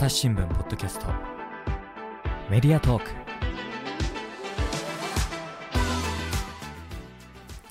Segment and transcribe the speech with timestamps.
[0.00, 1.08] 朝日新聞ポッドキャスト。
[2.48, 3.10] メディアトーク。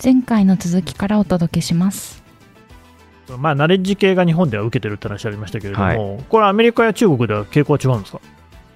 [0.03, 2.21] 前回の続きからお届けします。
[3.39, 8.21] まあ、ナレッジ系が日本では受けてるって話ありましたけれども、これ、アメリカや中国では傾向は違うんですか？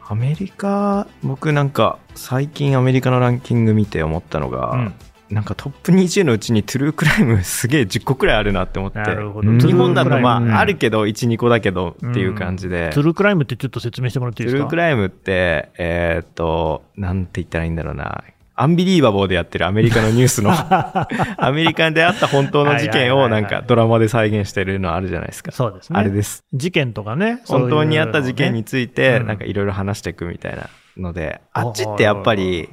[0.08, 4.96] アメリカ、僕なんか最近アメリカのランキング見て思ったのが、うん
[5.34, 9.00] なんかトップ20のうちにトゥルークライムすげえ10個くらいあるなって思って。
[9.00, 12.92] 日本だとまああるけど1、2個だけどっていう感じで。
[12.94, 14.64] トゥルークライムってちょっと説明してもらっていいトゥですか？
[14.64, 18.24] ルークライムって、えーっと、なんて言ったらいいんだろうな。
[18.56, 25.52] アンビリーバボーでやってるアメリカのニュースの、 アメリカであった本当の事件をなんかドラマで再現してるのあるじゃないですか。
[25.52, 25.98] そうですね。
[26.00, 26.44] あれです。
[26.54, 27.40] 事件とかね。
[27.48, 32.70] 本当にあった事件について、うんなんかいろいろ話していくみたいなので、あっちってやっぱり、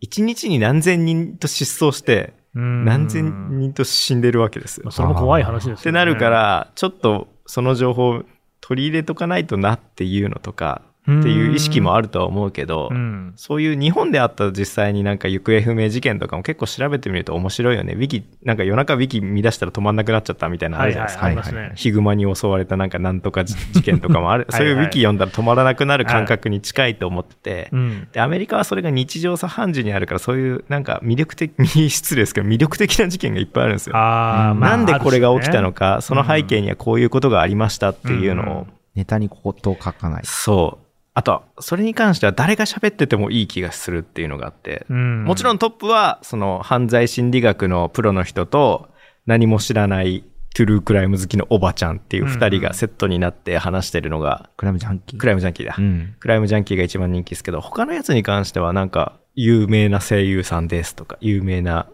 [0.00, 4.84] 一日に何千人と失踪して、うん何千人と死んでるわけですよ。
[4.84, 5.80] まあそれも怖い話ですよね。
[5.80, 8.24] ってなるから、ちょっとその情報
[8.60, 13.32] 取り入れとかないとなっていうのとか、っていう意識もあるとは思うけど、うん。
[13.36, 17.94] そういう日本であった実際になんか行方不明事件とかも結構調べてみると面白いよね。
[17.94, 21.26] ウィキ、なんか夜中ウィキ見出したら止まんなくなっちゃったみたいなのあるじゃないですか。
[21.26, 24.46] はいはいありますねヒグマに襲われたなんかなんとか事事件とかもある。
[24.50, 28.08] はいはいそういうウィキ読んだら止まらなくなる感覚に近いと思ってて、うん。
[28.12, 31.52] で、アメリカはそれが日常茶飯事にあるから、そういうなんか魅力的、
[31.90, 33.96] 失礼ですけど、魅力的な事件がいっぱいあるんですよ。
[33.96, 35.80] ああ、まあなんでこれが起きたのか。
[35.80, 40.22] か、その背景にはこういうことがありましたっていうのを、うんネタにことを書かない。
[40.24, 40.89] そう。
[41.12, 48.88] あと、それに関しては誰が喋っててもいい気がするっていうのがあって、うんもちろんトップは、その犯罪心理学のプロの人と、
[49.26, 55.18] 何も知らないトゥルークライム好きのおばちゃんっていう二人がセットになって話してるのが、クラムジャンキー。
[55.18, 55.76] クライムジャンキーだ。
[55.78, 56.14] うん。
[56.18, 61.86] クライムジャンキーが一番人気ですけど、他のやつに関してはなんか、有名な声優さんですとか、有名な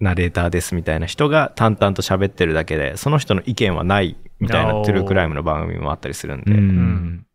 [0.00, 7.26] ナレーターですみたいな人が淡々と喋ってるだけで、その人の意見はないみたいなトゥルークライムの番組もあったりするんうで、ん。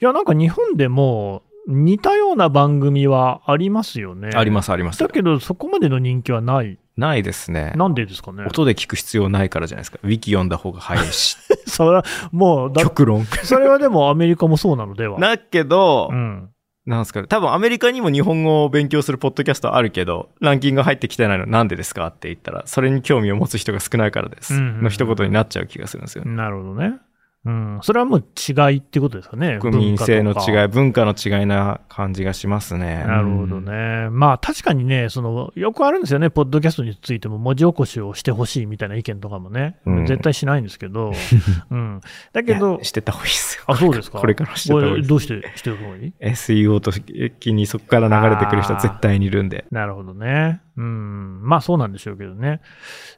[0.00, 4.30] いや、なんか日本でも似たような番組はありますよね。
[4.34, 5.08] ありますありますだ。
[5.08, 6.78] けど、そこまでの人気はない。
[6.96, 7.72] ないですね。
[7.76, 8.44] なんでですかね？
[8.44, 9.98] 音で聞く必要ないからじゃないですか。
[10.02, 11.36] ウィキ読んだ方が早いし。
[11.66, 13.24] それは、もう、だ極論。
[13.24, 15.20] それはでもアメリカもそうなのでは。
[15.20, 16.48] だけど、うん。
[16.86, 17.28] なんですかね。
[17.28, 24.54] 多分アメリカにも日本語を勉強するポッドキャストあるけど、ランキング入ってきてないのなんでですかって言ったら、それに興味を持つ人が少ないからです。
[24.54, 26.24] うんうんうんの一言になっちゃう気がするんですよ。
[26.24, 26.94] なるほどね。
[27.42, 27.78] うん。
[27.82, 29.58] それはもう違いってことですかね。
[29.62, 33.02] 国民性の違い、文化の違いな感じがしますね。
[33.06, 34.08] なるほどね。
[34.10, 39.76] まあ確かにね、その、よくあるんですよね、ポッドキャストについても文字起こしをしてほしいみたいな意見とかもね。
[39.86, 41.12] うん絶対しないんですけど。
[41.70, 42.00] うん。
[42.34, 43.64] だけどしてた方がいいですよ。
[43.68, 44.18] あ、そうですか？
[44.18, 46.92] これからしてた方がいいどうしてしてる方がいい SEO と
[47.40, 49.64] 気にそこから流れてくる人は絶対にいるんで。
[49.70, 50.60] なるほどね。
[50.76, 51.40] うん。
[51.42, 52.60] まあそうなんでしょうけどね。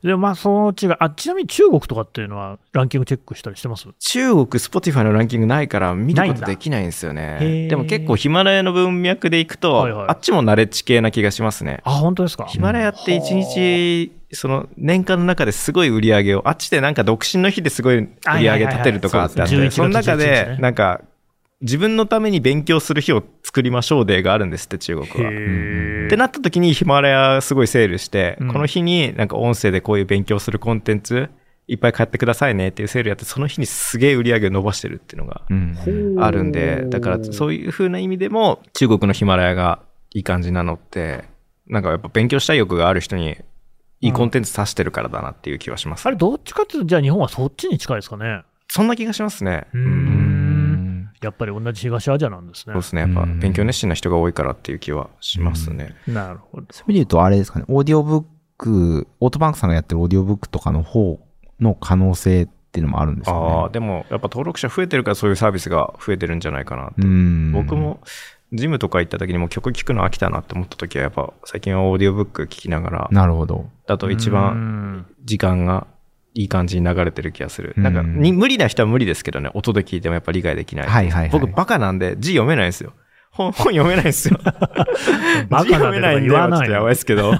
[0.02, 0.96] でもまあその違い。
[0.98, 3.88] あ、ちなみに中国とかっていうのはランキングチェックしたりしてます？
[4.12, 7.38] 中国、Spotify のランキングないから見ることできないんですよへね。
[7.40, 7.68] ー。
[7.68, 10.06] でも結構ヒマラヤの文脈でいくと、はいはい。
[10.10, 11.80] あっちもナレッジ系な気がしますね。
[11.84, 12.44] あ、本当ですか？
[12.44, 21.00] ヒマラヤって一日、その年間の中ですごい売り上げを、あっちでなんか独身の日ですごい売り上げ立てるとかあってあって、はいはいはいその中11月11日でねなんか
[21.62, 25.30] 自分のために勉強する日を作りましょうデーがあるんですって中国は。
[25.32, 28.52] へってなった時にヒマラヤすごいセールして、うん。
[28.52, 31.30] この日になんか音声でこういう勉強するコンテンツ
[31.72, 36.22] いっぱい買ってくださいねっていうセールやって、その日にすげえ売り上げを伸ばしてるっていうのがうん。
[36.22, 39.80] あるんで、だからそういう風な意味でも中国のヒマラヤが
[40.12, 41.24] いい感じなのって、
[41.66, 43.38] なんかやっぱ勉強したい欲がある人に
[44.02, 46.06] いいコンテンツ指してるからだなっていう気はします。
[46.06, 48.42] あれ、どっちかっていうと、じゃあ日本はそっちに近いですかね。
[48.68, 49.66] そんな気がしますね。
[49.72, 49.78] う。
[49.78, 49.84] うん
[51.04, 51.12] ん。
[51.22, 52.82] やっぱり同じ東アジアなんですねそうで。
[52.82, 53.00] すね。
[53.02, 55.94] やっぱうん勉強熱心な人が多いからっていう気はしますね。
[56.06, 56.66] なるほど。
[56.70, 58.24] そういう意味で言うと、あれですかね、オーディオブッ
[58.58, 61.20] ク、オトバンクさんがやってるオーディオブックとかの方
[61.62, 63.38] の可能性っていうのもあるんですかね。
[63.40, 67.52] ああ、でもやっぱ登録者増えてるからそういうサービスが増えてるんじゃないかなってうん。
[67.52, 68.00] 僕も
[68.52, 73.66] ジムとか行った時にも曲聴くの飽きたなって思った時はやっぱ最近はオーディオブック聴きながらなるほど。
[73.86, 75.86] だと一う番ん時間が
[76.34, 77.74] いい感じに流れてる気がする。
[77.76, 80.86] うんなんかに無理な人は無理ですけどね、音で聞いてもやっぱ理解できない。
[80.86, 82.92] はいはいはい僕バカなんで字読めないんですよ。
[83.30, 84.38] 本、本読めないんですよ。
[84.44, 87.32] バカなんで字読めないんで言わないはちょっとやばいですけど、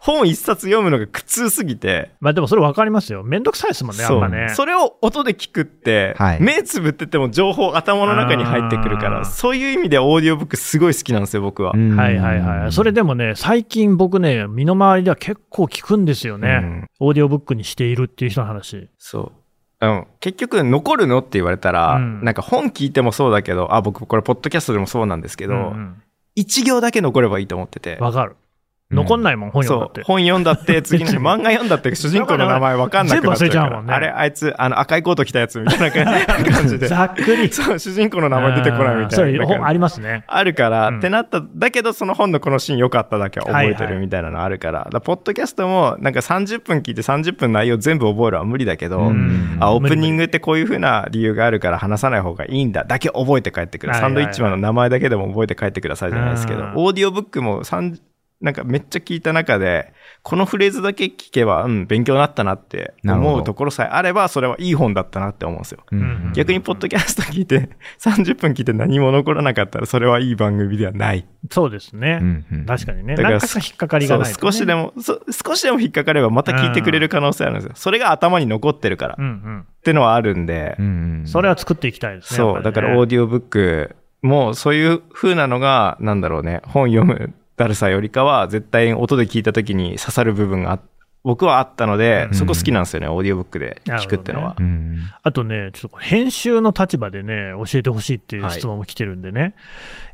[0.00, 3.22] 本一冊読むのが苦痛すぎて、まあでもそれ分かりますよ。
[3.24, 4.48] めんどくさいですもんね、あんまね。
[4.54, 11.72] それを音で聞くって、はい目つぶってても情報頭の中に入ってくるから、そういう意味ではオーディオブックすごい好きなんですよ、僕は。
[11.74, 12.72] うんはいはいはい。
[12.72, 16.60] それでもね、最近僕ね、身の回りでは結構聞くんですよね。
[16.62, 18.88] うんオーディオブックにしているっていう人の話。
[18.98, 19.32] そう。
[19.80, 26.02] あの結局、残るのって言われたら、うんなんか本聞いてもそうだけど、あ、僕これ、ポッドキャストでもそうなんですけど、うんうん
[26.34, 28.36] 一行だけ残ればいいと思ってて、わかる。
[28.90, 30.00] 残んないもん、本読んだって。
[30.00, 33.60] そう、本読んだって、 次の日漫画読んだって 主人公の名前わかんなくなっちゃうから。
[33.60, 36.88] 全部忘れちゃうもんねあれ、あいつ、あの赤いコート着たやつみたいな 感じで。
[36.88, 37.52] ざっくり。
[37.52, 39.46] そう、主人公の名前出てこないみたいな。
[39.46, 40.24] 本ありますね。
[40.26, 53.94] あるから、うんってなった、だけどその本のこのシーン良かっただけは覚えてるみたいなのあるから、ポッドキャストもなんか30分聞いて30分内容全部覚えるは無理だけど、うんあ、オープニン無グってこういう風な理由があるから話さない方がいいんだだけ覚えて帰ってくる。
[53.94, 57.98] サンドイッチマンの名前だけでも覚えて帰ってくださいじゃないですけどうん、オーディオブックも3
[58.40, 59.92] なんかめっちゃ聞いた中で、
[60.22, 65.80] このフレーズだけ聞けば、うん、勉強になったなって思うところさえあれば、それはいい本だったなって思うんですよ。
[65.90, 71.26] うんうん逆にポッドキャスト聞いて 30分聞いて何も残らなかったらそれはいい番組ではない。
[71.50, 72.18] そうですね。
[72.20, 73.16] うんうん確かにね。
[73.16, 74.52] だからなんか引っかかりがないと、そうね。
[74.52, 77.72] 少しでもそ少しでも引っかかればまた聞いてくれる可能性あるんですよ。
[77.74, 79.60] それが頭に残ってるからうんうん。
[79.60, 80.88] ってのはあるんで、うんう
[81.22, 82.36] んそれは作っていきたいですね。
[82.36, 90.80] そう、だからオーディオブックもそういう風なのが、なんだろうね、本読むだるさよりかは絶対音で聞いた時に刺さる部分があ
[91.24, 92.34] 僕はあったので、うん。
[92.34, 94.56] そこ好きなんですよね、オーディオブックで聞くってのは。
[94.58, 94.98] うん。
[95.22, 99.54] あとね、ちょっと編集の立場でね、教えてほしいっていう質問も来てるんでね、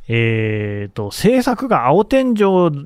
[0.09, 2.37] えっ、と、制作が青天井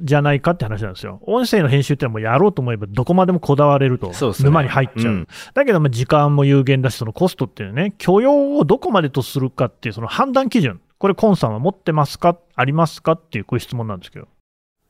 [0.02, 1.20] じゃないかって話なんですよ。
[1.22, 5.12] 音声の編集ってのはもうやろうと思えばどこまでもこだわれると、沼に入っちゃう。
[5.14, 5.28] うん。
[5.55, 12.37] だけど、まあ時間も有限だし、そのコストっていうね、許容をどこまでとするかっていうその判断基準、これ、コンさんは持ってますか？
[12.56, 13.12] ありますか？
[13.12, 14.26] っていう、こういう質問なんですけど。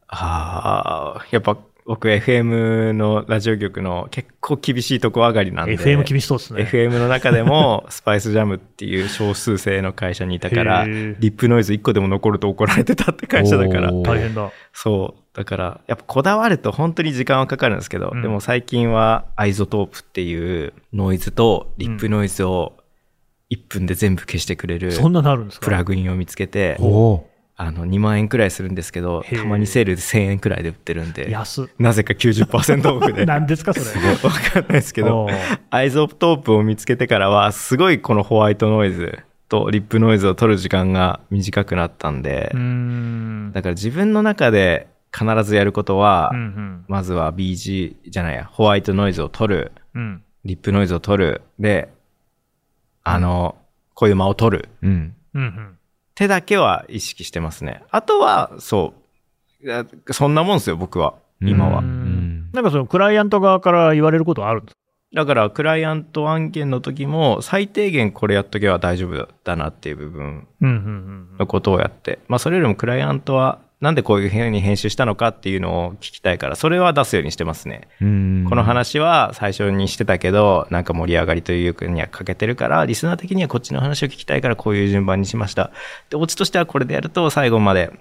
[0.09, 1.57] ああ、やっぱ
[1.87, 5.77] 僕 FM のラジオ局の結構厳しいとこ上がりなんで。
[5.79, 6.63] FM 厳しそうですね。
[6.71, 13.91] FM の中でも スパイスジャムっていう少数制の会社にいたから、リップノイズ1個でも残ると怒られてたって会社だから。
[13.93, 14.51] 大変だ。
[14.75, 15.37] そう。
[15.37, 22.75] だから、やっぱこだわると本当に時間はかかるんですけど、うんでも最近は iZotope っていうノイズとリップノイズを
[23.51, 25.65] 1分で全部消してくれるそんなのあるんですか？
[25.65, 27.21] プラグインを見つけて、おー
[27.61, 31.27] あの、2万円くらいするんですけど、たまにセールで1000円くらいで売ってるんで。
[31.79, 33.27] なぜか90%オフで。
[33.27, 34.07] 何ですか、それ。
[34.13, 35.29] わかんないですけど
[35.71, 39.19] iZotope を見つけてからは、すごいこのホワイトノイズ
[39.49, 42.53] とリップノイズを取る時間が短くなったんで。
[43.53, 50.23] だから自分の中で必ずやることは、うんうんまずは BG じゃないや、ホワイトノイズを取る、うん。
[50.45, 51.93] リップノイズを取る、で、
[53.03, 53.57] あの、
[53.95, 54.69] こういう間を取る。
[54.81, 55.15] うん。
[55.35, 55.79] うんうん。
[56.19, 57.85] 手だけは意識してますね。
[57.93, 58.93] あとは、そ
[59.63, 59.65] う。
[59.65, 61.15] いやそんなもんですよ、僕は。
[61.41, 64.81] 今はなんかそのクライアント側から言われることはあるんですか？
[65.15, 70.49] だから、クライアント案件の時も、最低限これやっとけば大丈夫だなっていう部分
[71.39, 77.89] のことをやって、まあ、それよりもクライアントは、なんでこういう風に編集したのかっていうのを聞きたいから、それは出すようにしてますね。
[78.01, 85.71] うんこの話は最初にしてたけど、なんか盛り上がりというには欠けてるから、リスナー的にはこっちの話を聞きたいからこういう順番にしました。
[86.11, 87.93] で、オチとしてはこれでやると最後まで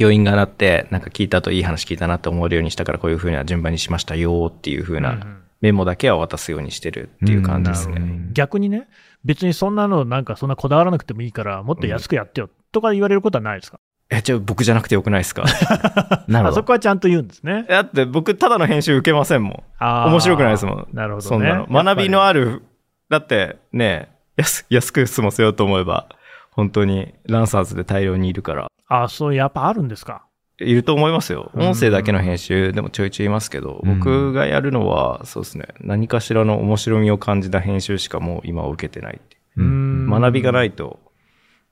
[0.00, 7.96] 余韻がなって、なんか聞いた後いい話聞いたなって思えるようにしたからこういう風な順番にしましたよっていう風うなんメモだけは渡すようにしてるっていう感じですね。
[7.98, 8.88] うん逆にね、
[9.24, 13.80] 別にそんなのなんかそんなこだわらなくてもいいから、もっと安くやってよとか言われることはないですか、
[14.10, 15.44] え、じゃあ僕じゃなくてよくないですか？
[16.28, 16.48] なるほど。
[16.48, 17.66] あそこはちゃんと言うんですね。
[17.68, 19.62] だって僕ただの編集受けませんもん。
[19.78, 20.88] あー面白くないですもん。
[20.92, 21.28] なるほどね。
[21.28, 21.84] そんなの。
[21.84, 22.62] 学びのあある、
[23.10, 26.08] だってね、安安く済ませようと思えば、
[26.50, 30.22] 本当にランサーズで大量にいるから、あ、そう、やっぱあるんですか？
[30.60, 31.52] いると思いますよ。
[31.54, 40.98] うん音声だけの編集でもちょいちょいいますけど、うん僕がやるのは、そうですね、何かしらの面白みを感じた編集しかもう今は受けてないっていううん学びがないいと、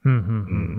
[0.06, 0.32] うんうんうんう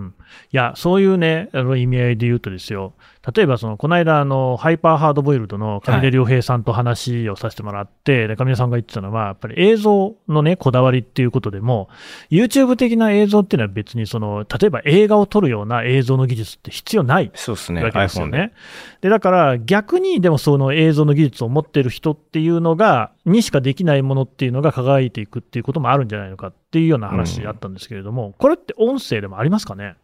[0.03, 0.13] ん。
[0.51, 2.93] いや、そういうね、あの意味合いで言うとですよ、
[3.35, 11.89] 例えばその、この間、あの、ハイパーハードボイルドの上出良平さんと話をさせてもらって、で上出さんが言ってたのは、やっぱり映像のね、こだわりっていうことでも、
[12.31, 18.37] YouTube 的な映像っていうのは別にその、例えば映画を撮るような映像の技術って必要ないそうですね、わけですよ iPhone で。
[18.37, 18.53] ね。
[19.01, 29.95] で、だから逆にでもその映像の技術を持ってる人っていうのが、にしかできないものっていうのが輝いていくっていうこともあるんじゃないのかっていうような話あったんですけれども、これって音声でもありますかね？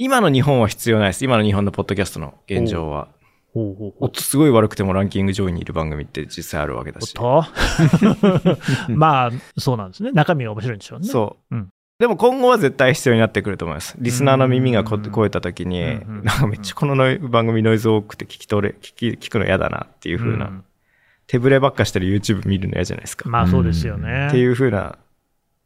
[0.00, 1.24] 今の日本は必要ないです。
[1.24, 3.08] 今の日本のポッドキャストの現状は。
[3.52, 7.14] ほうほうほうおっとすごい悪くてもランキング上位にいる番組って実際あるわけだし。
[7.18, 7.46] おっ
[8.86, 8.92] と？
[8.94, 10.12] まあ、そうなんですね。
[10.12, 11.08] 中身が面白いんでしょうね。
[11.08, 11.54] そう。
[11.56, 13.96] うんでも今後は絶対必要になってくると思います。
[13.98, 16.94] リスナーの耳がこうん超えた時に、うんなんかめっちゃこの
[17.28, 20.64] 番組ノイズ多くて聞き取れ、聞き、聞くの嫌だなっていう風な、うん
[21.26, 23.28] 手ぶればっかしてる YouTube 見るの嫌じゃないですか。
[23.28, 24.28] まあそうですよね。
[24.28, 24.96] っていう風な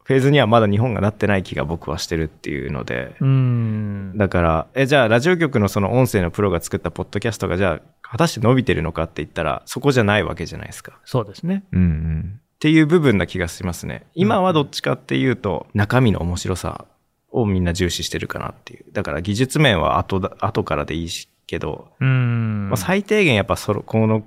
[0.04, 4.16] フェーズにはまだ日本がなってない気が僕はしてるっていうので、うん。
[4.16, 10.98] だから、え、じゃあラジオ局のその音声のプロが作ったポッドキャストがじゃあ果たして伸びてるのかって言ったらそこじゃないわけじゃないですか。
[11.04, 11.64] そうですね。
[11.72, 12.40] うんうん。
[12.40, 14.06] っていう部分な気がしますね。
[14.14, 16.84] 今はどっちかっていうと、中身の面白さ
[17.30, 18.84] をみんな重視してるかなっていう。
[18.92, 22.68] だから技術面は後だ、後からでいいしけど、うん。
[22.70, 24.24] まあ、最低限やっぱその、この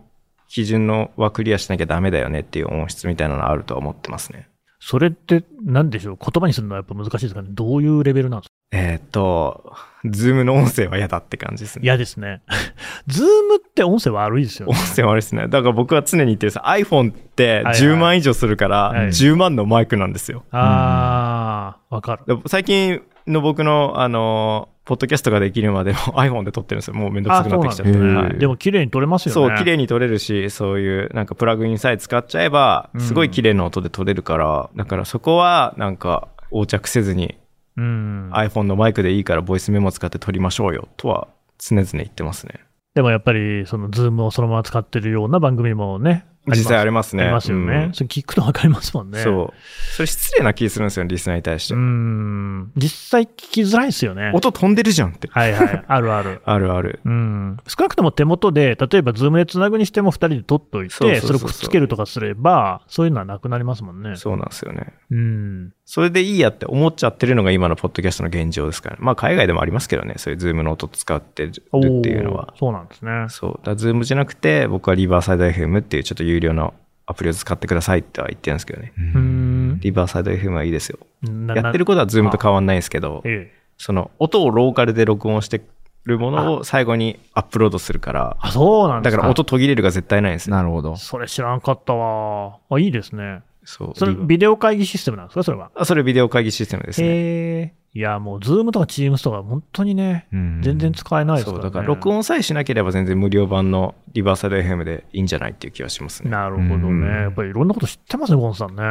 [0.47, 4.47] 基準のはクリアしなきゃダメだよねっていう音質みたいなのあるとは思ってますね。
[4.87, 7.47] それって、なんでしょう、言葉にするのはやっぱ難しいですかね？
[7.51, 8.53] どういうレベルなんですか？
[8.77, 9.73] えーっと、
[10.05, 11.81] ズームの音声は嫌だって感じですね。
[11.85, 12.43] 嫌ですね。
[13.07, 14.81] ズームって音声悪いですよ音ね。
[14.95, 15.47] 声悪いですね。
[15.47, 20.43] だから僕は常に言ってるんです iPhone ってはい10万以上するからはい10万のマイクなんですよ。
[20.51, 22.35] ああ、わかる。
[22.35, 26.93] で最近の僕の、あの、ポッドキャストができるまでも iPhone で撮ってるんですよ。
[26.93, 27.97] もうめんどくさくなってきちゃって。
[27.97, 29.33] はいでも綺麗に撮れますよね。
[29.33, 37.37] そう、綺麗に撮れるし、そういうなんかプラグインさえ使っちゃえば、すごい綺麗な音で撮れるから、だからそこはなんか横着せずに
[37.77, 38.31] うん。
[38.33, 41.27] iPhone のマイクでいいからボイスメモ使って撮りましょうよとは
[41.57, 42.61] 常々言ってますね。
[42.93, 47.23] でもやっぱり、その Zoom をそのまま使ってるような番組もね、実際ありますね。
[47.23, 47.85] ありますよね。
[47.87, 49.19] うんそれ聞くとわかりますもんね。
[49.19, 49.93] そう。
[49.95, 51.73] それ失礼な気するんですよ、リスナーに対して。
[51.73, 52.71] うん。
[52.75, 54.31] 実際聞きづらいですよね。
[54.33, 55.27] 音飛んでるじゃんって。
[55.29, 55.83] はいはい。
[55.87, 56.41] あるある。
[56.45, 56.99] あるある。
[57.05, 57.57] うん。
[57.67, 64.15] 少なくとも手元で、例えば Zoom でつなぐにしても2人で撮っといて、それをくっつけるとかすれば、そういうのはなくなりますもんね。
[64.15, 64.93] そうなんですよね。
[65.11, 65.71] うん。
[65.85, 72.55] それでいいやって思っちゃってるのが今のポッドキャストの現状ですから、まあ海外でもありますけどね、そういう Zoom の音使ってるっていうのは。
[72.57, 73.27] そうなんですね。
[73.29, 73.51] そう。
[73.51, 76.73] だから Zoom じゃなくて、僕はリバーサイド FM っていうちょっと有料の
[77.05, 78.93] アプリを使ってくださいっては言ってるんですけどね。
[78.97, 79.79] うん。
[79.79, 80.97] Riverside FM はいいですよ。
[81.21, 83.65] なやってることは Zoom と変わんないんですけど、ええ。
[83.77, 85.61] その音をローカルで録音して
[86.05, 89.17] るものを最後にアップロードするから、あ、そうなんですか。
[89.17, 90.55] だから音途切れるが絶対ないんですよ。
[90.55, 90.95] なるほど。
[90.95, 92.57] それ知らんかったわ。
[92.69, 93.41] あ、いいですね。
[93.65, 93.91] そう。
[93.95, 95.43] それ、ビデオ会議システムなんですか？
[95.43, 95.71] それは。
[95.75, 97.75] あそれビデオ会議システムですね。
[97.93, 101.61] いや、もう、 Zoom とか Teams とか、本当にね、うん全然使えないですから、ね。
[101.63, 106.29] そう、だから録音さえしなければ全然無料版のリバーサイド FM でいいんじゃないっていう気はしますね。
[106.29, 107.07] なるほどうんね。
[107.07, 108.81] やっぱりいろんなこと知ってますね、ゴンさんね。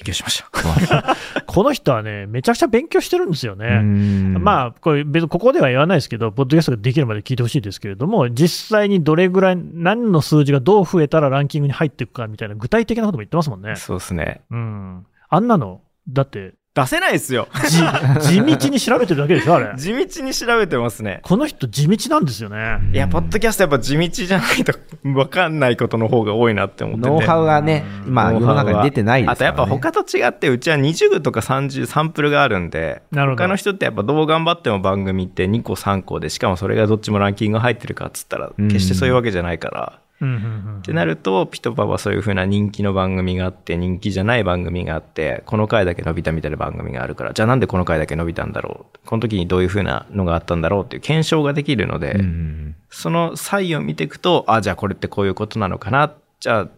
[0.00, 0.42] 勉強しまし
[0.88, 1.16] た。
[1.46, 3.66] この人はね、めちゃくちゃ勉強してるんですよね。
[3.66, 13.76] うんまあ、これ別にここでは言わないですけど、ポッドキャストができるまで聞いてほしいですけれども、実際にどれぐらい、何の数字がどう増えたらランキングに入っていくかみたいな具体的なことも言ってますもんね。
[13.76, 14.40] そうですね。
[14.50, 15.06] うん。
[15.28, 17.48] あんなの、だって、出せないですよ。
[17.68, 17.78] じ
[18.22, 19.72] 地道に調べてるだけでしょ、あれ。
[19.76, 21.18] 地道に調べてますね。
[21.22, 22.78] この人地道なんですよね。
[22.92, 24.72] いや、ポッドキャストやっぱ地道じゃないと
[25.02, 27.08] 分かんないことの方が多いなって思ってて。
[27.08, 29.54] ノウハウがね、今世の中に出てないですから、ね。
[29.54, 48.98] あとやっぱ他と違って、うちは20とか30サンプルがあるんで、なるほど他の人ってやっぱどう頑張っても番組って2個3個で、しかもそれがどっちもランキング入ってるかっつったら、うん決してそういうわけじゃないから、ってなると、ピトパはそういう風な人気の番組があって、人気じゃない番組があって、この回だけ伸びたみたいな番組があるから、じゃあなんでこの回だけ伸びたんだろう？
[49.06, 56.12] この時にどういう風なのがあったんだろうっていう検証ができるので、うんその際を見ていくと、あ、じゃあこれってこういうことなのかな？
[56.40, 56.68] じゃあ、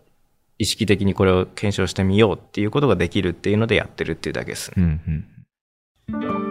[0.58, 4.75] 意識的にこれを検証してみようっていうことができるっていうのでやってるっていうだけですね。
[4.76, 5.00] うん
[6.12, 6.41] うん。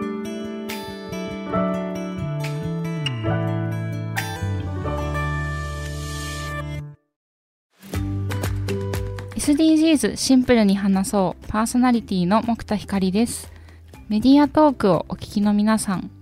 [9.42, 11.46] SDGs シンプルに話そう。
[11.48, 13.52] パーソナリティの木田光です。
[14.08, 16.12] メディアトークをお聞きの皆さん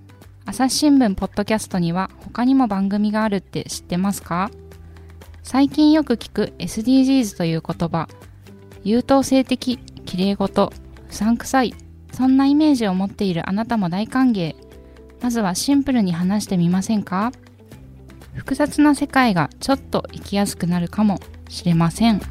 [0.46, 4.50] 朝日新聞ポッドキャストには他にも番組があるって知ってますか？
[5.42, 8.08] 最近よく聞く SDGs という言葉。
[8.84, 10.72] 優等生的綺麗事。
[11.10, 11.74] うさんくさい
[12.14, 14.56] そんなイメージを持っているあなたも大歓迎。
[15.20, 17.32] まずはシンプルに話してみませんか？
[18.32, 22.22] 複雑な世界がちょっと生きやすくなるかもしれません。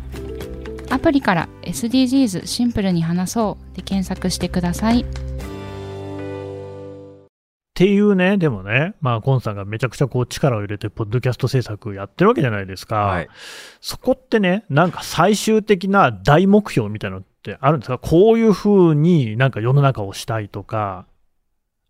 [0.89, 3.75] アプリから SDGs シンプルに話そう。
[3.75, 5.01] で検索してください。
[5.01, 5.05] っ
[7.75, 12.95] ていうね、でもね、まあ、コンさんがめちゃくちゃこう力を入れて、ポッドキャスト制作やってるわけじゃないですか。
[12.97, 13.29] はい。
[13.79, 17.97] そこってね、なんか最終的な大目標みたいなのってあるんですか？
[17.97, 21.05] こういうふうになんか世の中をしたいとか、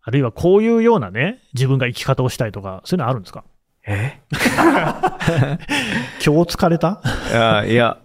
[0.02, 3.42] あるいはこういうようなね、自分が生き方をしたいとか、そういうのあるんですか？
[3.84, 4.20] え？
[6.24, 7.00] 今日疲れた？
[7.32, 7.98] いや、いや、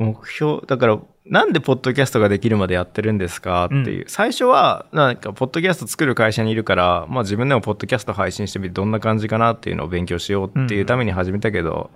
[0.00, 4.06] 目標、だから、なんでポッドキャストができるまでやってるんですかっていう。
[4.08, 11.90] 最初は、なんか、ポッドキャスト作る会社にいるから、まあ自分でもポッドキャスト配信してみてどんな感じかなっていうのを勉強しようっていうために始めたけど、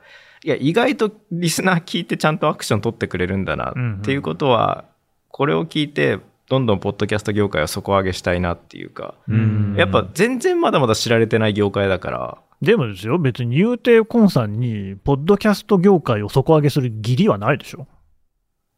[0.45, 4.85] いや、意外とリスナー聞いてちゃんとアクション取ってくれるんだなっていうことは、
[5.31, 6.19] これを聞いて、
[6.51, 9.75] どんどんポッドキャスト業界を底上げしたいなっていうか、うん。
[9.79, 17.87] やっぱ全然まだまだ知られてない業界だから、でもですよ、別に言うてコンさんに、ポッドキャスト業界を底上げする義理はないでしょ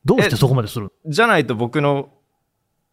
[0.07, 2.09] どうしてそこまでするじゃないと僕の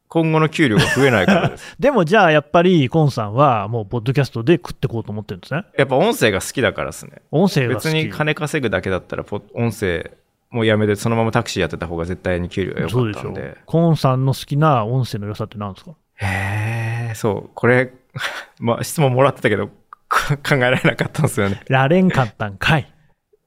[0.09, 1.75] 今後の給料が増えないからです。
[1.79, 5.65] でもじゃあやっぱりコンさんはもうポッドキャストで食ってこうと思ってるんですね。
[5.77, 7.21] やっぱ音声が好きだからですね。
[7.31, 7.83] 音声が好き。
[7.85, 10.11] 別に金稼ぐだけだったら、ポ音声
[10.51, 13.57] もうやめて、そのままタクシーやってた方が絶対に給料が良かそうでしょったんで。
[13.65, 15.91] コンさんの好きな音声の良さって何ですか？
[16.17, 17.91] へえ、そう、これ、
[18.59, 19.73] まあ質問もらってたけど、こ
[20.47, 21.59] 考えられなかったんですよね。
[21.69, 22.87] られんかったんかい。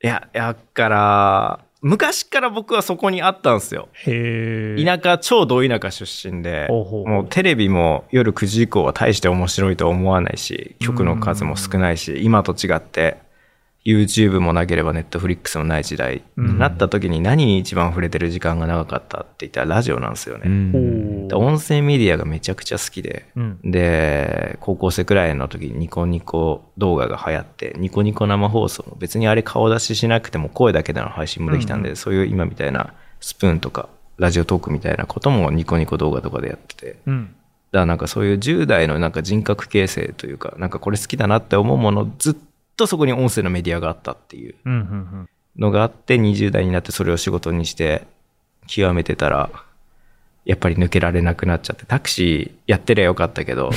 [0.03, 3.89] いや、やっから、昔から僕はそこにあったんですよ。
[4.85, 13.19] 田舎、超ど田舎出身で、ほうほうもうテレビも夜9時以降は大して面白いと思わないし、曲の数も少ないし、今と違って、
[13.85, 20.47] YouTube もなければ Netflix もない時代になった時に何に一番触れてる時間が長かったって言ったらラジオなんですよね。
[21.35, 23.59] 音声メディアがめちゃくちゃ好きで、うん。
[23.65, 37.35] で、高校生くらいの時にニコニコ動画が流行って、ニコニコ生放送も別にあれ顔出ししなくても声だけでの配信もできたんで、そういう今みたいなスプーンとかラジオトークみたいなこともニコニコ動画とかでやってて、だかうん。
[37.73, 42.37] らなんかそういう10代のなんか人格形成というか、なんかこれ好きだなって思うもの、ずっ
[42.77, 44.73] とそこに音声のメディアがあったっていううん。
[44.73, 45.29] うん。
[45.59, 48.07] のがあって、20代になってそれを仕事にして
[48.67, 49.51] 極めてたら、
[50.47, 53.71] やっぱり抜けられなくなっちゃって、タクシーやってりゃよかったけど、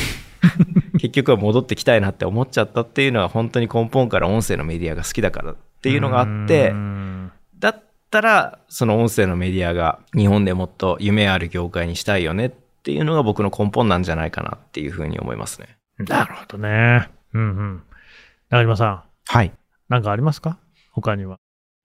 [0.94, 12.52] 結局は戻ってきたいなって思っちゃったっていうのは本当に根本から音声のメディアが好きだからっていうのがあってう、んだったらその音声のメディアが日本でもっと夢ある業界にしたいよねっ
[12.84, 15.78] ていうのが僕の根本なんじゃないかなっていうふうに思いますね。
[15.98, 17.10] なるほどね。
[17.34, 17.84] うんうん。
[18.50, 19.52] 中島さん、はい。
[19.90, 20.58] なんかありますか？
[20.94, 21.38] 他には。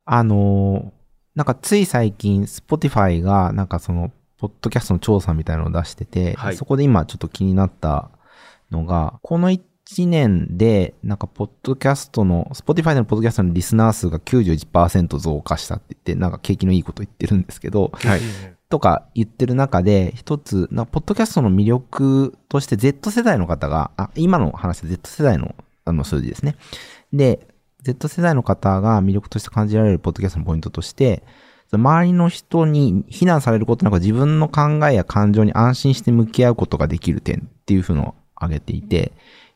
[0.05, 4.13] あのーなんかつい最近、Spotify が、なんかその、
[4.45, 8.11] ポッドキャストの調査みたいなのを出してて、はいそこで今ちょっと気になった
[8.71, 18.21] のが、この1年で、なんか、ポッドキャストの、Spotify でのポッドキャストのリスナー数が91%増加したって言って、なんか景気のいいこと言ってるんですけど、はい。
[18.69, 25.55] とか言ってる中で、一つ、なんかポッドキャストの魅力として Z 世代の方が、あ、今の話で Z 世代の
[25.87, 26.57] あの数字ですね。
[27.15, 27.47] で、
[27.81, 31.23] Z 世代の方が魅力として感じられるポッドキャストのポイントとして、
[31.77, 39.13] 周りの人に非難されることなく自分の考えや感情に安心して向き合うことができる点っていうふうのを挙げていて、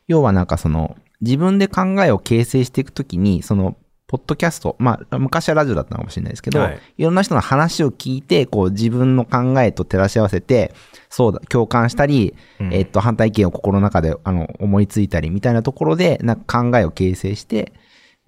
[0.07, 6.79] 要はなんかその、自分で考えを形成していくときに、その、ポッドキャスト、まあ、昔はラジオだったのかもしれないですけど、はい。
[6.97, 10.73] い、ろんな人の話を聞いて、こう、自分の考えと照らし合わせて、
[11.09, 12.73] そうだ、共感したり、うん。
[12.73, 17.71] えっと、反対意見を心の中で、あの、思いついたりみたいなところで、なんか考えを形成して、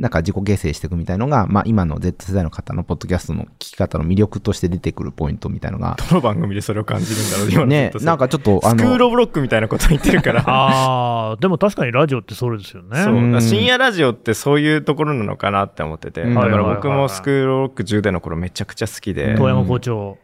[0.01, 10.41] なんか自己形成していくみたいのが、まあ、今の Z 世代の方のポッドキャストの聞き方の魅力として出てくるポイントみたいのが、どの番組でそれを感じるんだろう今のね、なんかちょっと、あスクールブロックみたいなこと言ってるから。
[10.49, 13.03] ああ、でも確かにラジオってそれですよね。
[13.03, 20.17] そう深夜ラジオってそういうところなのかなって思ってて、うんだから僕もスクールロック10代の頃めちゃくちゃ好きで、うん遠山校長。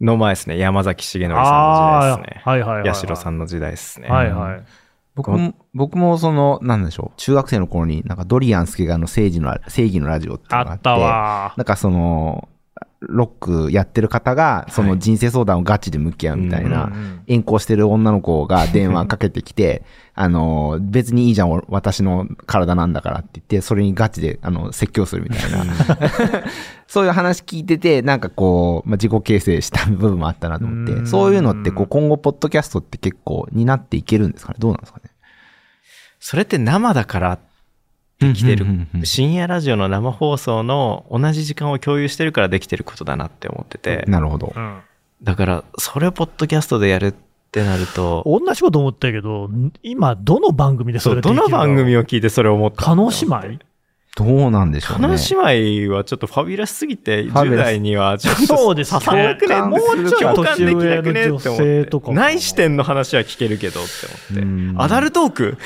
[0.00, 2.42] の前ですね、山崎重則さんの時代ですね。
[2.44, 2.88] はいはいはいはい。
[2.88, 4.08] 八代さんの時代ですね。
[4.08, 4.62] はいはい。
[5.14, 11.54] 僕も、僕もその、なんでしょう、中学生の頃になんかドリアンスケがあの正義の、正義のラジオっていうのがあって、あったわ。
[11.56, 12.48] なんかその、
[13.08, 19.82] ロックやってる方が、その人生相談をガチで向き合うみたいな、うん遠行してる女の子が電話かけてきて、
[20.14, 25.64] あの、別にいいじゃん、俺私の体なんだからって言って、それにガチで、あの、説教するみたいな。
[26.86, 31.04] そういう話聞いてて、なんかこう、まあ、自己形成した部分もあったなと思っうん。
[31.04, 34.56] て、そういうのって、こう、今後、ポッドキャストって結構、になっていけるんですかね？
[34.58, 35.10] どうなんですかね？
[36.20, 37.38] それって生だから
[38.32, 39.06] できてるうんうんうんうん。
[39.06, 44.04] 深夜ラジオの生放送の同じ時間を共有してるからできてることだなって思ってて。
[44.06, 44.58] なるほどう。
[44.58, 44.80] ん。
[45.22, 47.14] だから、それをポッドキャストでやるっ
[47.50, 49.48] てなると、同じこと思ったけど、
[49.82, 53.64] 今、どの番組でそれができるどの番組をを聞いてそれを思った加納姉妹？
[54.16, 55.08] どうなんでしょうね。
[55.08, 62.14] 叶姉妹はちょっとファビュラスすぎて、10ファビュラス代にはちょっとそうですね刺さなくねもうちょい共感できなくねって思女性とかって。
[62.14, 64.82] ない視点の話は聞けるけどって思うんって。
[64.84, 65.58] アダルトーク？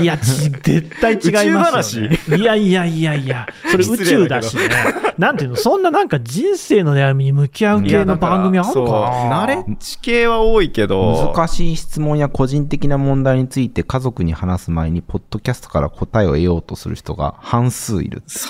[0.00, 2.18] いや、ち絶対違いますよ、ね。
[2.36, 4.62] いやいやいやいや、それ宇宙だしね。
[5.16, 8.80] なんていうの、そんななんか人生の悩みに向き合う系の番組あるか
[9.28, 9.42] な？
[9.42, 18.22] ナレッジ系は多いけど、難しい質問や個人的な問題について家族に話す前に、ポッドキャストから答えを得ようとする人が半数いる。
[18.26, 18.48] そ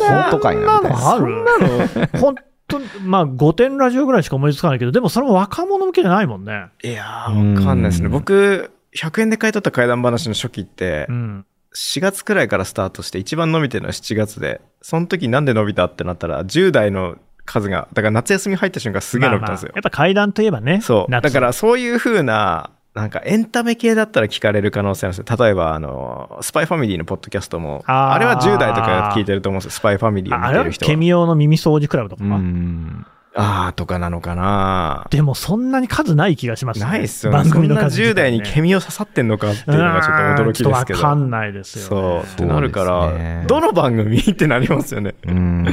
[0.00, 1.12] 本当かいな、みたいな。
[1.12, 2.18] ある？
[2.18, 2.36] 本
[2.68, 6.66] 当まあ、5点ラジオぐらいしか思いつかないけど、でもそれも若者向けじゃないもんね。
[6.82, 8.06] いやー、わかんないですね。
[8.06, 11.46] うん僕、100円で買い取った怪談話の初期ってう、ん。
[11.74, 19.78] 4月くらいからスタートして、一番伸びてるのは7月で、その時なんで伸びたってなったら、10代の数が、だから夏休み入った瞬間すげえ伸びたんですよまあまあ。
[19.78, 20.80] やっぱ階段といえばね。
[20.82, 21.10] そう。
[21.10, 25.36] 夏だからそういう風な、なんかエンタメ系だったら聞かれる可能性あるんですよ。
[25.44, 29.70] 例えば、あの、スパイファミリーのポッドキャストも、あれは10代とか聞いてると思うんですよ。
[29.72, 30.90] スパイファミリーをああれは見てる人は。
[30.90, 32.24] ケミオの耳掃除クラブとか。
[32.24, 33.06] うん。
[33.34, 36.86] あーとかなのかなでもそんなに数ない気がしますね。
[36.86, 37.38] ないっすよね。
[37.38, 41.14] 番組の数そんな10代にケミを刺さってんのかっていうのがちょっと驚きですけうーんちょっとわかど。
[41.16, 41.88] んないですよ、ね。
[41.88, 42.32] そう。
[42.32, 45.14] ってなるかそうですねら、どの番組ってなりますよね。
[45.24, 45.64] うん。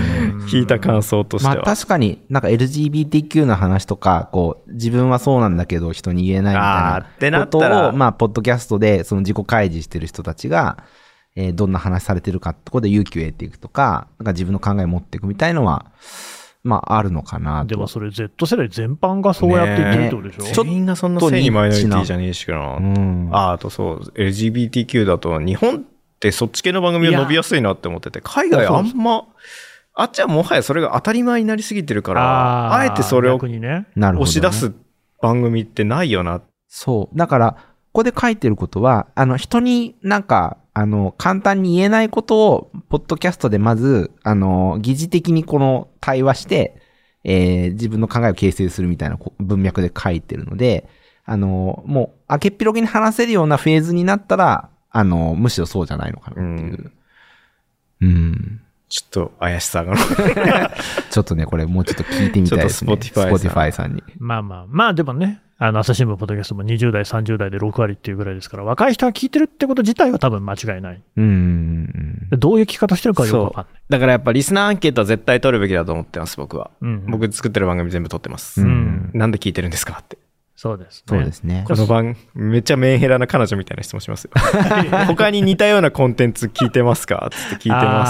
[0.48, 1.64] 聞いた感想としてまあは。
[1.64, 10.84] 確かになんか LGBTQ の話とか、こう、自分はそうなんだけど人に言えないみあーってたいなことを、まあ、ポッドキャストでその自己開示してる人たちが、
[11.36, 15.88] えーどんな話されてるかってことで勇気を得ていくとか、なんか自分の考えを持っていくみたいのは、
[16.66, 17.68] まあ、あるのかなと。
[17.68, 22.76] でもそれ Z 世代全般がそうやって言ってるってことでしょ、ちょっと全員がそんな性にマイノリティじゃねえしかな。
[22.78, 23.30] うん。
[23.32, 25.82] ああとそう、LGBTQ だと、日本っ
[26.20, 29.26] てそっち系の番組が伸びやすいなって思ってて、海外あんま、
[29.94, 33.86] あっちはもはやそれが当たり前になりすぎてるから、あーえてそれをね。
[33.96, 34.74] 押し出す
[35.22, 36.42] 番組ってないよな。
[36.68, 37.18] そう。
[37.18, 37.52] だから、
[37.94, 46.76] ここで書いてることは、あの、人になんか、あの、簡単に言えないことを、ポッドキャストでまず、あの、疑似的にこの対話して、
[47.24, 50.90] えー自分の考えを形成するみたいなこ文脈で書いてるので、
[51.24, 56.92] あの、もう、明けっぴろげに話せるようなフェーズになったら、あの、むしろそうじゃないのかなっていう。
[58.02, 58.62] うん。
[58.90, 59.96] ちょっと怪しさが。
[61.10, 62.98] ちょっとね、これもうちょっと聞いてみたいですね。
[62.98, 64.04] ちょっと Spotify さん Spotify さんに。
[64.20, 71.02] まあまあ、まあでもね、あの朝日新聞、ポッドキャストも20代、30代で6割っていうぐらいですから、若い人が聞いてるってこと自体は多分間違いない。
[71.16, 72.28] うん。
[72.32, 73.82] どういう聞き方してるかはよくわかんない。
[73.88, 76.72] だからやっぱリスナーアンケートは絶対取るべきだと思ってます、僕は。
[76.82, 78.62] うん僕作ってる番組全部取ってます。
[78.62, 80.18] うんなんで聞いてるんですかって。
[80.58, 81.04] そうです、ね。
[81.08, 81.64] そうですね。
[81.66, 84.32] この番、めっちゃメンヘラな彼女みたいな質問しますよ。
[85.08, 87.30] 他に似たようなコンテンツ聞いてますか？
[87.32, 88.06] つって聞いてま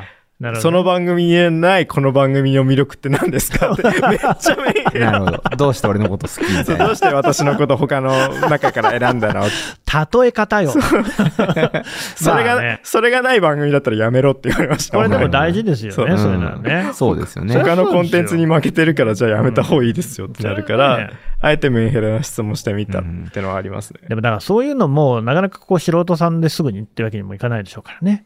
[0.00, 0.14] すって。
[0.60, 3.70] その番組にないこの番組の魅力って何ですか？
[3.72, 3.82] って。
[3.84, 3.92] めっ
[4.38, 5.12] ちゃメンヘラ。
[5.12, 5.42] なるほど。
[5.56, 6.96] どうして俺のこと好きみたいなどう。
[6.96, 8.10] して私のこと他の
[8.48, 9.42] 中から選んだの？
[9.44, 10.72] 例え方よ。
[10.72, 10.78] そ
[12.36, 14.96] れが、まあねそれがない番組だったらやめろって言われました。
[14.96, 16.90] これでも大事ですよそうね、そういうのはね。
[16.92, 17.54] そうですよね。
[17.54, 24.00] 他のコンテンツに負けてるからじゃあやめた方がいいですよってなるから、うんあえてメンヘラな質問してみたってのはありますね。
[24.08, 28.24] でもだからそういうのも、なかなかこう素人さんですぐにってわけにもいかないでしょうからね。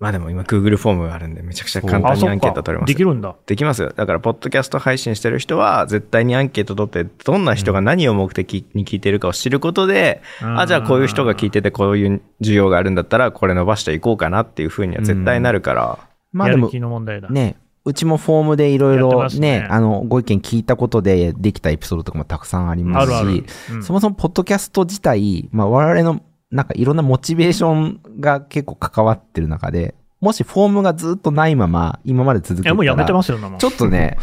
[0.00, 2.94] まあでも今 Google フォームがあるんでめちゃくちゃ簡単にアンケート取れますよ。
[2.94, 3.34] できるんだ。
[3.46, 3.92] できますよ。
[3.94, 10.60] だから、ポッドキャスト配信してる人は、絶対にアンケート取って、どんな人が何を目的に聞いてるかを知ることで、うん。
[10.60, 15.98] あ、じゃあこういう人が聞いてて、こういう需要があるんだったら、これ伸ばしていこうかなっていうふうには絶対なるから、
[16.32, 17.28] まあでもやる気、の問題だ。
[17.28, 23.44] ね、うちもフォームでいろいろね、あの、ご意見聞いたことでできたエピソードとかもたくさんありますし、あるある。
[23.72, 23.82] うん。
[23.82, 34.18] そもそもポッドキャスト自体、まあ我々のなんかいろんなモチベーションが結構関わってる中で、もしフォームがずっとないまま今まで続けてたら、いや、もうやめてますよ、ちょっとね、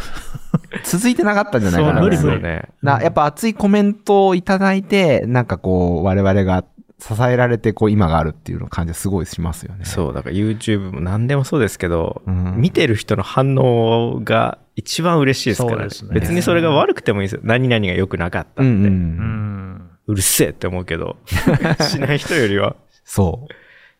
[0.84, 2.68] 続いてなかったんじゃないかなそう無理無理そうね。
[2.82, 6.64] な、やっぱ熱いコメントをいただいて、なんかこう、我々が
[6.98, 9.84] 支えられて、こう、今があるっていうの感じがすごいしますよね。
[9.84, 17.40] そう、だから YouTube も何でもそうですけど、うん見てる人の反応が一番嬉しいですから、そうですね別にそれが悪くてもいいですよ。
[17.44, 18.62] 何々が良くなかったって。
[18.62, 18.70] うんう。
[18.70, 19.90] うんん。
[20.06, 21.16] うるせえって思うけど、
[21.88, 23.54] しない人よりはそう。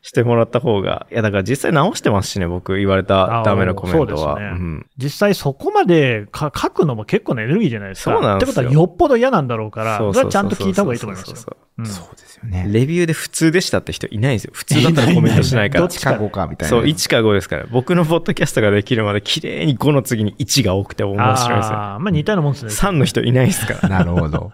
[0.07, 4.19] してもらった方が、いやだから実際直してますしね、僕言われたダメなコメントは。
[4.19, 8.13] そうですねん実際そこまでか書くのも結構なエネルギーじゃないですか。
[8.13, 11.37] そうなんですよってことはよっぽど嫌なんだろうから、そうそれはちゃんと聞いた方がいいと思いますよ。
[11.37, 12.67] そうですよね。
[12.71, 14.53] レビューで普通でしたって人いないんですよ。
[14.55, 15.81] 普通だったらコメントしないから。
[15.81, 16.71] どっちか5かみたいな。
[16.71, 17.67] そう、1か5ですから。
[17.71, 21.55] 僕のポッドキャストができるまで綺麗に5の次に1が多くて面白いですよ。
[21.57, 22.71] あーまあ似たようなもんですね。
[22.71, 23.89] 3の人いないですから。
[23.91, 24.53] なるほど。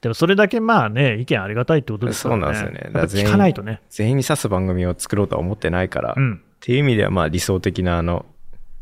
[0.00, 2.42] でもそれだけまあね、意見ありがたいってことですからね。
[2.42, 3.80] そうなんですよね聞かないとね。
[3.90, 6.42] 全員に刺す番組を作ろうとは思ってないから、っうん。
[6.60, 8.26] ていう意味ではまあ理想的なあの、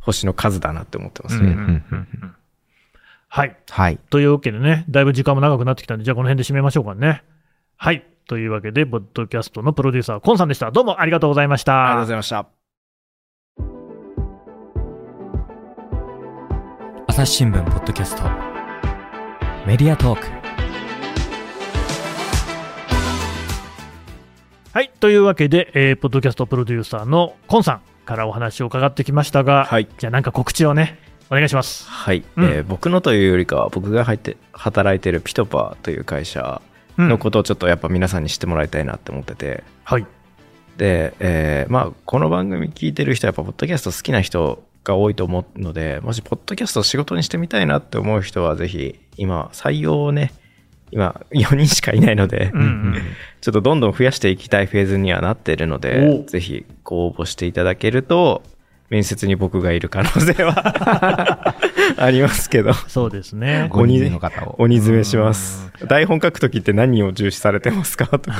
[0.00, 1.48] 星の数だなって思ってますね。
[1.48, 1.85] うんうんうん
[2.22, 2.35] うん
[3.29, 3.57] はい。
[3.68, 3.98] はい。
[4.11, 7.24] というわけでね、だいぶ時間も長くなってきたんで、じゃあこの辺で締めましょうかね。
[7.77, 8.05] はい。
[8.29, 10.70] というわけで、ポッドキャストのプロデューサー、コンさんでした。
[10.70, 11.87] どうもありがとうございました。
[11.87, 12.46] ありがとうございました。
[17.09, 18.22] 朝日新聞ポッドキャスト
[19.66, 20.43] メディアトーク
[24.75, 24.91] はい。
[24.99, 30.99] というわけで、えーポッドキャストプロデューサーのコンさんからお話を伺ってきましたが、はいじゃあなんか告知をね、
[31.31, 31.89] お願いします。
[31.89, 36.61] はい、うんえー僕のというよりかは僕が入って働いてるピトパという会社
[36.99, 40.07] のことをちょっとやっぱ皆さんに知ってもらいたいなって思ってて、はい。
[40.77, 50.33] で、えーまあこの番組聞いてる人はやっぱポッドキャスト好きな人が多いと思うのでもしポッドキャストを仕事にしてみたいなって思う人はぜひ今採用をね
[50.94, 53.02] 今4人しかいないので、うんうん。
[53.40, 55.78] ちょっとどんどん増やしていきたいフェーズにはなってるのお。
[55.80, 58.42] でぜひご応募していただけると
[58.90, 61.54] 面接に僕がいる可能性は
[61.98, 62.72] ありますけど。
[62.72, 63.68] そうですね。
[63.72, 64.54] 5人目の方を。
[64.59, 65.68] 鬼詰めします。
[65.88, 68.07] 台本書くときって何を重視されてますか？
[68.07, 68.37] とか。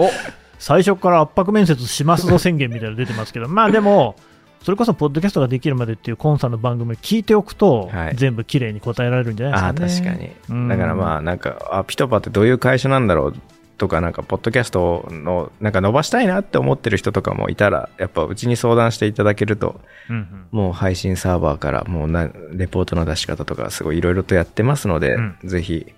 [0.58, 4.16] 最初から圧迫面接しますぞ宣言みたいなの出てますけど、まあでも、
[4.62, 8.16] それこそポッドキャストができるまでっていうコンさんの番組を聞いておくと、はい。
[8.16, 10.36] 全部綺麗に答えられるんじゃないああですかね。
[10.42, 10.62] 確かうん。
[10.64, 13.34] にだからまあなんかあピトパってどういう会社なんだろう
[13.78, 20.46] とかなんかポッドキャストのなんか伸ばしたいなって思ってる人とかもいたらやっぱうちに相談していただけるとうんうん。
[20.50, 25.36] もう配信サーバーからもうなレポートの出し方とかすごいいろいろとやってますので、うん。
[25.44, 25.92] ぜひ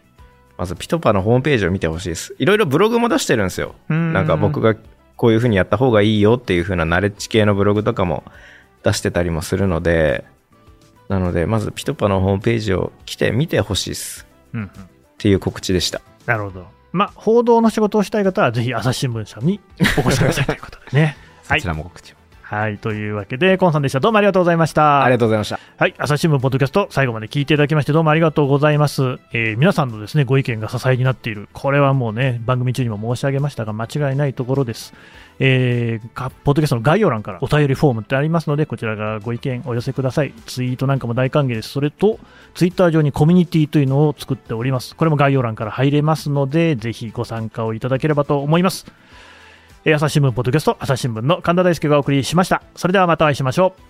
[0.58, 2.34] まずピトパのホームページを見てほしいです。
[2.38, 3.76] いろいろブログも出してるんですよ。
[3.88, 4.12] うん。
[4.12, 4.74] なんか僕が
[5.18, 8.22] こういうふうにやった方がいいよっていうふうなナレッジ系のブログとかも
[8.84, 10.24] 出してたりもするので、
[11.08, 14.26] なので、まずピトパのホームページを来て見てほしいです。
[14.54, 14.70] うんうん、っ
[15.18, 16.00] ていう告知でした。
[16.24, 16.66] なるほど。
[16.92, 19.60] まあ、報道の仕事をしたい方は、ぜひ朝日新聞社に
[19.98, 21.16] お越しくださいということでね。
[21.48, 21.68] はいそち。
[21.68, 22.16] らも告知を。
[22.42, 22.78] はい。
[22.78, 24.00] というわけで、コンさんでした。
[24.00, 25.02] どうもありがとうございました。
[25.02, 25.58] ありがとうございました。
[25.78, 25.94] はい。
[25.96, 29.20] 朝日新聞ポッドキャスト、最後まで聞いていただきまして、どうもありがとうございます。
[29.32, 31.48] えー皆さんのですね、ご意見が支えになっている。
[31.52, 34.92] これはもうね、番組中にも申し上げましたが、間違いないところです。
[35.38, 40.32] えーポッドキャストの概要欄からお便りフォームってありますので、こちらがご意見お寄せください。
[40.46, 41.68] ツイートなんかも大歓迎です。
[41.68, 42.18] それと、
[42.56, 44.96] ツイッター上にコミュニティというのを作っております。
[44.96, 48.84] これも概要欄から入れますので、ぜひご参加をいただければと思います。
[49.84, 52.64] えー朝日新聞ポッドキャスト、朝日新聞の神田大輔がお送りしました。
[52.74, 53.87] それではまたお会いしましょう。